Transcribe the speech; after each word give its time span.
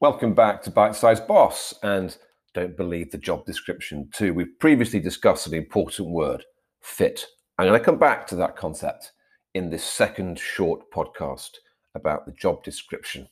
Welcome 0.00 0.32
back 0.32 0.62
to 0.62 0.70
Bite 0.70 0.94
Size 0.94 1.20
Boss 1.20 1.74
and 1.82 2.16
don't 2.54 2.74
believe 2.74 3.10
the 3.10 3.18
job 3.18 3.44
description 3.44 4.08
too. 4.14 4.32
We've 4.32 4.58
previously 4.58 4.98
discussed 4.98 5.46
an 5.46 5.52
important 5.52 6.08
word, 6.08 6.42
fit. 6.80 7.26
I'm 7.58 7.66
going 7.66 7.78
to 7.78 7.84
come 7.84 7.98
back 7.98 8.26
to 8.28 8.36
that 8.36 8.56
concept 8.56 9.12
in 9.52 9.68
this 9.68 9.84
second 9.84 10.38
short 10.38 10.90
podcast 10.90 11.50
about 11.94 12.24
the 12.24 12.32
job 12.32 12.64
description. 12.64 13.28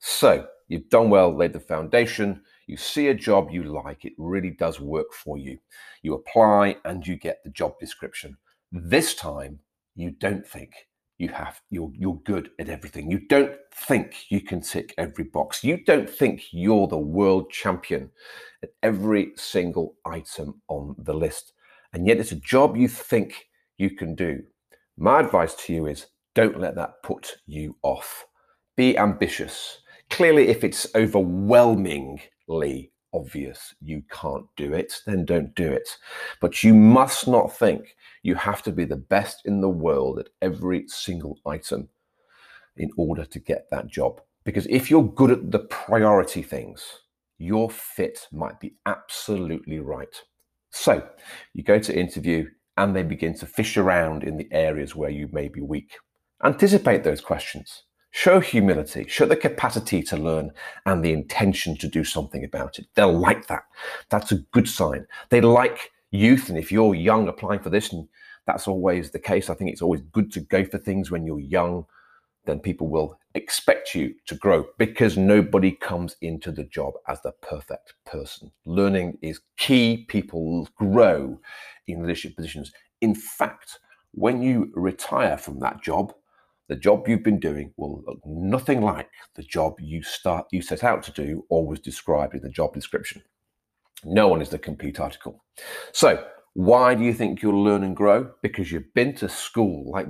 So, 0.00 0.48
you've 0.66 0.88
done 0.88 1.08
well, 1.08 1.32
laid 1.32 1.52
the 1.52 1.60
foundation. 1.60 2.42
You 2.66 2.76
see 2.76 3.06
a 3.06 3.14
job 3.14 3.52
you 3.52 3.62
like, 3.62 4.04
it 4.04 4.14
really 4.18 4.50
does 4.50 4.80
work 4.80 5.12
for 5.12 5.38
you. 5.38 5.56
You 6.02 6.14
apply 6.14 6.78
and 6.84 7.06
you 7.06 7.14
get 7.14 7.44
the 7.44 7.50
job 7.50 7.78
description. 7.78 8.36
This 8.72 9.14
time, 9.14 9.60
you 9.94 10.10
don't 10.10 10.44
think 10.44 10.72
you 11.22 11.28
have 11.28 11.60
you're 11.70 11.92
you're 11.94 12.20
good 12.24 12.50
at 12.58 12.68
everything. 12.68 13.10
You 13.10 13.20
don't 13.28 13.52
think 13.74 14.30
you 14.30 14.40
can 14.40 14.60
tick 14.60 14.92
every 14.98 15.24
box. 15.24 15.62
You 15.62 15.82
don't 15.84 16.10
think 16.10 16.42
you're 16.50 16.88
the 16.88 16.98
world 16.98 17.50
champion 17.50 18.10
at 18.62 18.70
every 18.82 19.32
single 19.36 19.94
item 20.04 20.60
on 20.68 20.96
the 20.98 21.14
list. 21.14 21.52
And 21.92 22.06
yet 22.06 22.18
it's 22.18 22.32
a 22.32 22.36
job 22.36 22.76
you 22.76 22.88
think 22.88 23.48
you 23.78 23.90
can 23.90 24.14
do. 24.14 24.42
My 24.96 25.20
advice 25.20 25.54
to 25.54 25.72
you 25.72 25.86
is 25.86 26.06
don't 26.34 26.58
let 26.58 26.74
that 26.74 27.02
put 27.02 27.36
you 27.46 27.76
off. 27.82 28.26
Be 28.76 28.98
ambitious. 28.98 29.78
Clearly, 30.10 30.48
if 30.48 30.64
it's 30.64 30.86
overwhelmingly 30.94 32.91
obvious 33.12 33.74
you 33.80 34.02
can't 34.10 34.46
do 34.56 34.72
it, 34.72 34.94
then 35.06 35.24
don't 35.24 35.54
do 35.54 35.70
it. 35.70 35.88
But 36.40 36.62
you 36.62 36.74
must 36.74 37.28
not 37.28 37.56
think 37.56 37.96
you 38.22 38.34
have 38.34 38.62
to 38.62 38.72
be 38.72 38.84
the 38.84 38.96
best 38.96 39.42
in 39.44 39.60
the 39.60 39.68
world 39.68 40.18
at 40.18 40.28
every 40.40 40.86
single 40.88 41.38
item 41.46 41.88
in 42.76 42.90
order 42.96 43.24
to 43.24 43.38
get 43.38 43.68
that 43.70 43.86
job. 43.86 44.20
Because 44.44 44.66
if 44.66 44.90
you're 44.90 45.02
good 45.02 45.30
at 45.30 45.50
the 45.50 45.60
priority 45.60 46.42
things, 46.42 46.82
your 47.38 47.70
fit 47.70 48.28
might 48.32 48.58
be 48.60 48.74
absolutely 48.86 49.78
right. 49.78 50.22
So 50.70 51.06
you 51.52 51.62
go 51.62 51.78
to 51.78 51.98
interview 51.98 52.48
and 52.76 52.96
they 52.96 53.02
begin 53.02 53.34
to 53.38 53.46
fish 53.46 53.76
around 53.76 54.24
in 54.24 54.36
the 54.36 54.48
areas 54.50 54.96
where 54.96 55.10
you 55.10 55.28
may 55.32 55.48
be 55.48 55.60
weak. 55.60 55.96
Anticipate 56.42 57.04
those 57.04 57.20
questions. 57.20 57.84
Show 58.14 58.40
humility, 58.40 59.06
show 59.08 59.24
the 59.24 59.36
capacity 59.36 60.02
to 60.02 60.18
learn 60.18 60.52
and 60.84 61.02
the 61.02 61.14
intention 61.14 61.78
to 61.78 61.88
do 61.88 62.04
something 62.04 62.44
about 62.44 62.78
it. 62.78 62.86
They'll 62.94 63.18
like 63.18 63.46
that. 63.46 63.64
That's 64.10 64.30
a 64.32 64.38
good 64.52 64.68
sign. 64.68 65.06
They 65.30 65.40
like 65.40 65.90
youth. 66.10 66.50
And 66.50 66.58
if 66.58 66.70
you're 66.70 66.94
young 66.94 67.26
applying 67.26 67.60
for 67.60 67.70
this, 67.70 67.90
and 67.90 68.06
that's 68.46 68.68
always 68.68 69.10
the 69.10 69.18
case, 69.18 69.48
I 69.48 69.54
think 69.54 69.70
it's 69.70 69.80
always 69.80 70.02
good 70.12 70.30
to 70.32 70.40
go 70.40 70.62
for 70.62 70.76
things 70.76 71.10
when 71.10 71.24
you're 71.24 71.40
young, 71.40 71.86
then 72.44 72.60
people 72.60 72.88
will 72.88 73.18
expect 73.34 73.94
you 73.94 74.14
to 74.26 74.34
grow 74.34 74.66
because 74.76 75.16
nobody 75.16 75.70
comes 75.70 76.16
into 76.20 76.52
the 76.52 76.64
job 76.64 76.92
as 77.08 77.22
the 77.22 77.32
perfect 77.40 77.94
person. 78.04 78.52
Learning 78.66 79.16
is 79.22 79.40
key. 79.56 80.04
People 80.08 80.68
grow 80.76 81.40
in 81.86 82.02
leadership 82.02 82.36
positions. 82.36 82.72
In 83.00 83.14
fact, 83.14 83.78
when 84.10 84.42
you 84.42 84.70
retire 84.74 85.38
from 85.38 85.60
that 85.60 85.82
job, 85.82 86.12
the 86.68 86.76
job 86.76 87.08
you've 87.08 87.22
been 87.22 87.40
doing 87.40 87.72
will 87.76 88.02
look 88.06 88.18
nothing 88.24 88.80
like 88.80 89.08
the 89.34 89.42
job 89.42 89.74
you 89.80 90.02
start 90.02 90.46
you 90.52 90.62
set 90.62 90.84
out 90.84 91.02
to 91.02 91.12
do 91.12 91.44
or 91.48 91.66
was 91.66 91.80
described 91.80 92.34
in 92.34 92.42
the 92.42 92.48
job 92.48 92.74
description. 92.74 93.22
No 94.04 94.28
one 94.28 94.42
is 94.42 94.48
the 94.48 94.58
complete 94.58 94.98
article. 94.98 95.44
So, 95.92 96.24
why 96.54 96.94
do 96.94 97.04
you 97.04 97.14
think 97.14 97.40
you'll 97.40 97.62
learn 97.62 97.82
and 97.82 97.96
grow? 97.96 98.30
Because 98.42 98.70
you've 98.70 98.92
been 98.94 99.14
to 99.16 99.28
school, 99.28 99.90
like 99.90 100.06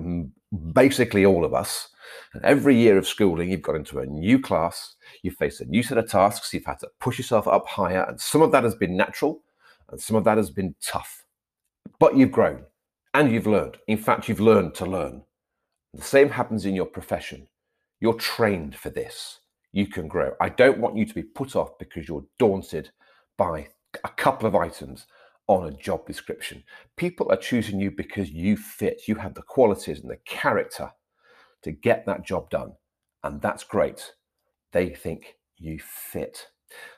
basically 0.73 1.25
all 1.25 1.45
of 1.45 1.55
us. 1.55 1.89
And 2.35 2.45
every 2.45 2.77
year 2.77 2.99
of 2.99 3.07
schooling, 3.07 3.51
you've 3.51 3.63
got 3.63 3.77
into 3.77 4.01
a 4.01 4.07
new 4.07 4.41
class, 4.41 4.97
you 5.23 5.31
face 5.31 5.61
a 5.61 5.67
new 5.67 5.83
set 5.83 5.99
of 5.99 6.09
tasks, 6.09 6.53
you've 6.53 6.65
had 6.65 6.81
to 6.81 6.89
push 7.01 7.19
yourself 7.19 7.47
up 7.47 7.67
higher. 7.67 8.05
And 8.09 8.21
some 8.21 8.43
of 8.43 8.51
that 8.53 8.65
has 8.65 8.75
been 8.75 8.97
natural, 8.97 9.43
and 9.91 10.01
some 10.01 10.17
of 10.17 10.25
that 10.25 10.37
has 10.37 10.51
been 10.51 10.75
tough. 10.83 11.25
But 11.99 12.17
you've 12.17 12.33
grown 12.33 12.65
and 13.15 13.31
you've 13.31 13.47
learned. 13.47 13.79
In 13.87 13.99
fact, 13.99 14.29
you've 14.29 14.41
learned 14.41 14.75
to 14.77 14.87
learn. 14.87 15.23
The 15.95 16.03
same 16.03 16.31
happens 16.31 16.65
in 16.65 16.75
your 16.75 16.87
profession. 16.87 17.49
You're 18.01 18.15
trained 18.15 18.75
for 18.75 18.91
this. 18.91 19.41
You 19.73 19.87
can 19.87 20.09
grow. 20.09 20.33
I 20.41 20.49
don't 20.49 20.79
want 20.79 20.97
you 20.97 21.05
to 21.05 21.15
be 21.15 21.23
put 21.23 21.55
off 21.55 21.79
because 21.79 22.09
you're 22.09 22.25
daunted 22.39 22.91
by 23.37 23.69
a 24.05 24.09
couple 24.09 24.47
of 24.47 24.55
items 24.55 25.07
on 25.49 25.67
a 25.67 25.77
job 25.77 26.07
description. 26.07 26.63
People 26.97 27.31
are 27.31 27.37
choosing 27.37 27.81
you 27.81 27.91
because 27.91 28.31
you 28.31 28.57
fit, 28.57 29.03
you 29.07 29.17
have 29.17 29.35
the 29.35 29.43
qualities 29.43 30.01
and 30.01 30.11
the 30.11 30.19
character 30.25 30.91
to 31.63 31.73
get 31.73 32.07
that 32.07 32.25
job 32.25 32.49
done. 32.51 32.73
And 33.23 33.41
that's 33.41 33.65
great. 33.65 34.13
They 34.73 34.91
think 34.91 35.37
you 35.59 35.79
fit. 35.79 36.49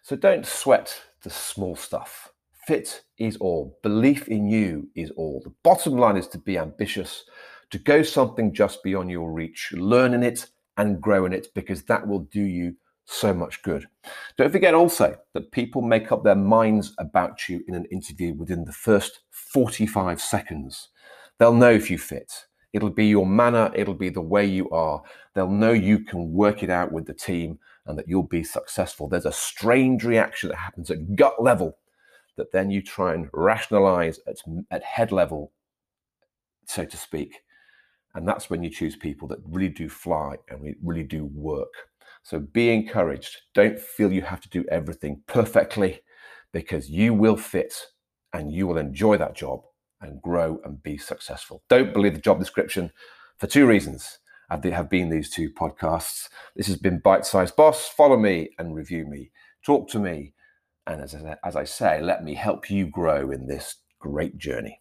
So 0.02 0.16
don't 0.16 0.46
sweat 0.46 1.02
the 1.22 1.30
small 1.30 1.76
stuff. 1.76 2.32
Fit 2.66 3.02
is 3.18 3.36
all. 3.38 3.78
Belief 3.82 4.28
in 4.28 4.48
you 4.48 4.88
is 4.94 5.10
all. 5.12 5.40
The 5.44 5.52
bottom 5.62 5.98
line 5.98 6.16
is 6.16 6.28
to 6.28 6.38
be 6.38 6.56
ambitious, 6.56 7.24
to 7.74 7.78
go 7.80 8.04
something 8.04 8.54
just 8.54 8.84
beyond 8.84 9.10
your 9.10 9.32
reach, 9.32 9.72
learn 9.72 10.14
in 10.14 10.22
it 10.22 10.46
and 10.76 11.00
grow 11.00 11.26
in 11.26 11.32
it 11.32 11.48
because 11.56 11.82
that 11.82 12.06
will 12.06 12.20
do 12.20 12.40
you 12.40 12.76
so 13.04 13.34
much 13.34 13.64
good. 13.64 13.88
Don't 14.38 14.52
forget 14.52 14.74
also 14.74 15.16
that 15.32 15.50
people 15.50 15.82
make 15.82 16.12
up 16.12 16.22
their 16.22 16.36
minds 16.36 16.94
about 16.98 17.48
you 17.48 17.64
in 17.66 17.74
an 17.74 17.86
interview 17.86 18.32
within 18.32 18.64
the 18.64 18.72
first 18.72 19.22
45 19.32 20.20
seconds. 20.20 20.90
They'll 21.40 21.52
know 21.52 21.72
if 21.72 21.90
you 21.90 21.98
fit. 21.98 22.46
It'll 22.72 22.90
be 22.90 23.06
your 23.06 23.26
manner, 23.26 23.72
it'll 23.74 23.94
be 23.94 24.08
the 24.08 24.20
way 24.20 24.46
you 24.46 24.70
are. 24.70 25.02
They'll 25.34 25.50
know 25.50 25.72
you 25.72 25.98
can 25.98 26.32
work 26.32 26.62
it 26.62 26.70
out 26.70 26.92
with 26.92 27.06
the 27.06 27.12
team 27.12 27.58
and 27.86 27.98
that 27.98 28.06
you'll 28.06 28.22
be 28.22 28.44
successful. 28.44 29.08
There's 29.08 29.26
a 29.26 29.32
strange 29.32 30.04
reaction 30.04 30.50
that 30.50 30.58
happens 30.58 30.92
at 30.92 31.16
gut 31.16 31.42
level 31.42 31.76
that 32.36 32.52
then 32.52 32.70
you 32.70 32.82
try 32.82 33.14
and 33.14 33.28
rationalize 33.32 34.20
at, 34.28 34.36
at 34.70 34.84
head 34.84 35.10
level, 35.10 35.50
so 36.66 36.84
to 36.84 36.96
speak. 36.96 37.40
And 38.14 38.26
that's 38.28 38.48
when 38.48 38.62
you 38.62 38.70
choose 38.70 38.96
people 38.96 39.26
that 39.28 39.40
really 39.44 39.68
do 39.68 39.88
fly 39.88 40.36
and 40.48 40.74
really 40.82 41.02
do 41.02 41.24
work. 41.34 41.72
So 42.22 42.38
be 42.38 42.70
encouraged. 42.70 43.36
Don't 43.54 43.78
feel 43.78 44.12
you 44.12 44.22
have 44.22 44.40
to 44.42 44.48
do 44.48 44.64
everything 44.70 45.22
perfectly 45.26 46.00
because 46.52 46.88
you 46.88 47.12
will 47.12 47.36
fit 47.36 47.74
and 48.32 48.52
you 48.52 48.66
will 48.66 48.78
enjoy 48.78 49.16
that 49.18 49.34
job 49.34 49.62
and 50.00 50.22
grow 50.22 50.60
and 50.64 50.82
be 50.82 50.96
successful. 50.96 51.62
Don't 51.68 51.92
believe 51.92 52.14
the 52.14 52.20
job 52.20 52.38
description 52.38 52.92
for 53.36 53.46
two 53.46 53.66
reasons. 53.66 54.18
Have 54.50 54.90
been 54.90 55.08
these 55.08 55.30
two 55.30 55.50
podcasts. 55.50 56.28
This 56.54 56.68
has 56.68 56.76
been 56.76 57.00
Bite 57.00 57.26
Size 57.26 57.50
Boss. 57.50 57.88
Follow 57.88 58.16
me 58.16 58.50
and 58.58 58.74
review 58.76 59.04
me. 59.04 59.32
Talk 59.66 59.88
to 59.88 59.98
me. 59.98 60.34
And 60.86 61.02
as 61.02 61.14
I, 61.14 61.36
as 61.44 61.56
I 61.56 61.64
say, 61.64 62.00
let 62.00 62.22
me 62.22 62.34
help 62.34 62.70
you 62.70 62.86
grow 62.86 63.32
in 63.32 63.48
this 63.48 63.78
great 63.98 64.38
journey. 64.38 64.80